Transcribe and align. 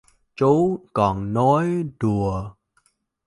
Chú 0.35 0.79
còn 0.93 1.33
nói 1.33 1.67
đùa 1.99 2.53